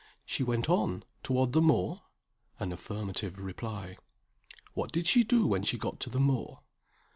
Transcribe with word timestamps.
"She 0.25 0.41
went 0.41 0.67
on, 0.67 1.03
toward 1.21 1.51
the 1.53 1.61
moor?" 1.61 2.01
An 2.59 2.71
affirmative 2.71 3.37
reply. 3.39 3.99
"What 4.73 4.91
did 4.91 5.05
she 5.05 5.23
do 5.23 5.45
when 5.45 5.61
she 5.61 5.77
got 5.77 5.99
to 5.99 6.09
the 6.09 6.19
moor?" 6.19 6.61